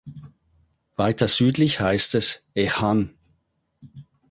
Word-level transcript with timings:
Weiter 0.95 1.27
südlich 1.27 1.79
heißt 1.79 2.15
es 2.15 2.43
„ech 2.55 2.81
han“. 2.81 3.13